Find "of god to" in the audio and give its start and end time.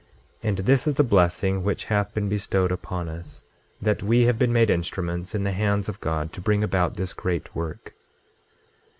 5.87-6.41